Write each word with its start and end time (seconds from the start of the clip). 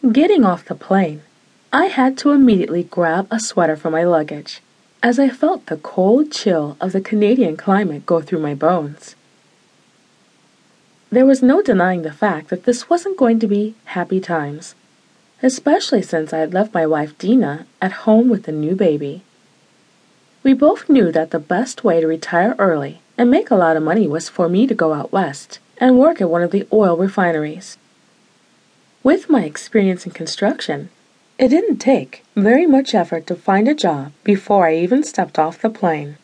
Getting 0.00 0.46
off 0.46 0.64
the 0.64 0.74
plane, 0.74 1.20
I 1.74 1.86
had 1.86 2.16
to 2.18 2.30
immediately 2.30 2.84
grab 2.84 3.28
a 3.30 3.38
sweater 3.38 3.76
for 3.76 3.90
my 3.90 4.02
luggage, 4.02 4.62
as 5.02 5.18
I 5.18 5.28
felt 5.28 5.66
the 5.66 5.76
cold 5.76 6.32
chill 6.32 6.78
of 6.80 6.92
the 6.92 7.02
Canadian 7.02 7.58
climate 7.58 8.06
go 8.06 8.22
through 8.22 8.38
my 8.38 8.54
bones. 8.54 9.14
There 11.10 11.26
was 11.26 11.42
no 11.42 11.60
denying 11.60 12.00
the 12.00 12.14
fact 12.14 12.48
that 12.48 12.64
this 12.64 12.88
wasn't 12.88 13.18
going 13.18 13.40
to 13.40 13.46
be 13.46 13.74
happy 13.84 14.20
times, 14.20 14.74
especially 15.42 16.00
since 16.00 16.32
I 16.32 16.38
had 16.38 16.54
left 16.54 16.72
my 16.72 16.86
wife 16.86 17.18
Dina 17.18 17.66
at 17.82 18.08
home 18.08 18.30
with 18.30 18.44
the 18.44 18.52
new 18.52 18.74
baby. 18.74 19.22
We 20.42 20.54
both 20.54 20.88
knew 20.88 21.12
that 21.12 21.30
the 21.30 21.38
best 21.38 21.84
way 21.84 22.00
to 22.00 22.06
retire 22.06 22.56
early 22.58 23.02
and 23.18 23.30
make 23.30 23.50
a 23.50 23.54
lot 23.54 23.76
of 23.76 23.82
money 23.82 24.08
was 24.08 24.30
for 24.30 24.48
me 24.48 24.66
to 24.66 24.74
go 24.74 24.94
out 24.94 25.12
west 25.12 25.58
and 25.76 25.98
work 25.98 26.22
at 26.22 26.30
one 26.30 26.42
of 26.42 26.52
the 26.52 26.66
oil 26.72 26.96
refineries. 26.96 27.76
With 29.02 29.30
my 29.30 29.44
experience 29.44 30.04
in 30.04 30.12
construction, 30.12 30.90
it 31.38 31.48
didn't 31.48 31.78
take 31.78 32.22
very 32.36 32.66
much 32.66 32.94
effort 32.94 33.26
to 33.28 33.34
find 33.34 33.66
a 33.66 33.74
job 33.74 34.12
before 34.24 34.66
I 34.66 34.76
even 34.76 35.02
stepped 35.02 35.38
off 35.38 35.62
the 35.62 35.70
plane. 35.70 36.18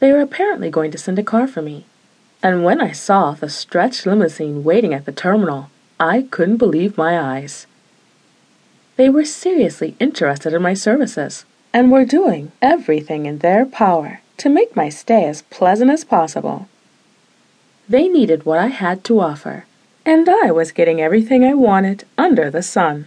They 0.00 0.10
were 0.10 0.20
apparently 0.20 0.68
going 0.68 0.90
to 0.90 0.98
send 0.98 1.16
a 1.20 1.22
car 1.22 1.46
for 1.46 1.62
me, 1.62 1.86
and 2.42 2.64
when 2.64 2.80
I 2.80 2.90
saw 2.90 3.32
the 3.32 3.48
stretched 3.48 4.04
limousine 4.04 4.64
waiting 4.64 4.92
at 4.92 5.04
the 5.04 5.12
terminal, 5.12 5.70
I 6.00 6.22
couldn't 6.22 6.56
believe 6.56 6.98
my 6.98 7.20
eyes. 7.20 7.68
They 8.96 9.08
were 9.08 9.24
seriously 9.24 9.94
interested 10.00 10.54
in 10.54 10.62
my 10.62 10.74
services 10.74 11.44
and 11.72 11.92
were 11.92 12.04
doing 12.04 12.50
everything 12.60 13.26
in 13.26 13.38
their 13.38 13.64
power 13.64 14.22
to 14.38 14.48
make 14.48 14.74
my 14.74 14.88
stay 14.88 15.24
as 15.26 15.42
pleasant 15.42 15.92
as 15.92 16.02
possible. 16.02 16.66
They 17.88 18.08
needed 18.08 18.44
what 18.44 18.58
I 18.58 18.66
had 18.66 19.04
to 19.04 19.20
offer 19.20 19.66
and 20.06 20.28
I 20.28 20.50
was 20.50 20.72
getting 20.72 21.00
everything 21.00 21.44
I 21.44 21.54
wanted 21.54 22.04
under 22.18 22.50
the 22.50 22.62
sun. 22.62 23.06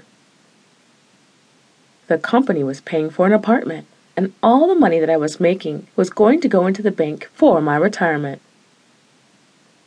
The 2.07 2.17
company 2.17 2.63
was 2.63 2.81
paying 2.81 3.09
for 3.09 3.25
an 3.25 3.33
apartment, 3.33 3.85
and 4.15 4.33
all 4.41 4.67
the 4.67 4.75
money 4.75 4.99
that 4.99 5.09
I 5.09 5.17
was 5.17 5.39
making 5.39 5.87
was 5.95 6.09
going 6.09 6.41
to 6.41 6.47
go 6.47 6.65
into 6.65 6.81
the 6.81 6.91
bank 6.91 7.29
for 7.33 7.61
my 7.61 7.75
retirement. 7.75 8.41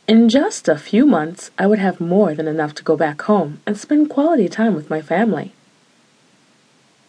In 0.07 0.29
just 0.29 0.67
a 0.67 0.77
few 0.77 1.05
months, 1.05 1.51
I 1.57 1.67
would 1.67 1.79
have 1.79 1.99
more 1.99 2.33
than 2.33 2.47
enough 2.47 2.73
to 2.75 2.83
go 2.83 2.95
back 2.95 3.21
home 3.23 3.59
and 3.65 3.77
spend 3.77 4.09
quality 4.09 4.47
time 4.47 4.75
with 4.75 4.89
my 4.89 5.01
family. 5.01 5.53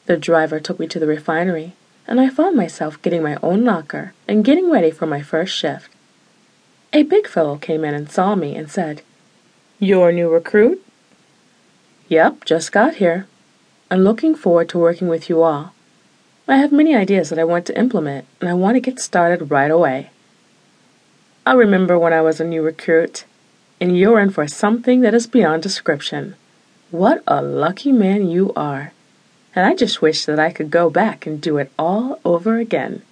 The 0.06 0.16
driver 0.16 0.58
took 0.58 0.80
me 0.80 0.88
to 0.88 0.98
the 0.98 1.06
refinery, 1.06 1.74
and 2.06 2.20
I 2.20 2.28
found 2.28 2.56
myself 2.56 3.00
getting 3.02 3.22
my 3.22 3.36
own 3.42 3.64
locker 3.64 4.14
and 4.26 4.44
getting 4.44 4.70
ready 4.70 4.90
for 4.90 5.06
my 5.06 5.22
first 5.22 5.54
shift. 5.54 5.88
A 6.92 7.02
big 7.04 7.26
fellow 7.26 7.56
came 7.56 7.84
in 7.84 7.94
and 7.94 8.10
saw 8.10 8.34
me 8.34 8.56
and 8.56 8.70
said, 8.70 9.02
your 9.82 10.12
new 10.12 10.28
recruit? 10.28 10.80
Yep, 12.06 12.44
just 12.44 12.70
got 12.70 12.94
here. 12.96 13.26
I'm 13.90 14.04
looking 14.04 14.36
forward 14.36 14.68
to 14.68 14.78
working 14.78 15.08
with 15.08 15.28
you 15.28 15.42
all. 15.42 15.74
I 16.46 16.58
have 16.58 16.70
many 16.70 16.94
ideas 16.94 17.30
that 17.30 17.38
I 17.38 17.42
want 17.42 17.66
to 17.66 17.76
implement, 17.76 18.26
and 18.40 18.48
I 18.48 18.54
want 18.54 18.76
to 18.76 18.80
get 18.80 19.00
started 19.00 19.50
right 19.50 19.72
away. 19.72 20.10
I 21.44 21.54
remember 21.54 21.98
when 21.98 22.12
I 22.12 22.22
was 22.22 22.38
a 22.40 22.44
new 22.44 22.62
recruit, 22.62 23.24
and 23.80 23.98
you're 23.98 24.20
in 24.20 24.30
for 24.30 24.46
something 24.46 25.00
that 25.00 25.14
is 25.14 25.26
beyond 25.26 25.64
description. 25.64 26.36
What 26.92 27.24
a 27.26 27.42
lucky 27.42 27.90
man 27.90 28.30
you 28.30 28.52
are! 28.54 28.92
And 29.52 29.66
I 29.66 29.74
just 29.74 30.00
wish 30.00 30.26
that 30.26 30.38
I 30.38 30.52
could 30.52 30.70
go 30.70 30.90
back 30.90 31.26
and 31.26 31.40
do 31.40 31.58
it 31.58 31.72
all 31.76 32.20
over 32.24 32.58
again. 32.58 33.02